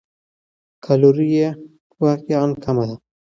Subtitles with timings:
[0.85, 1.47] کالوري یې
[2.03, 2.95] واقعاً کمه ده.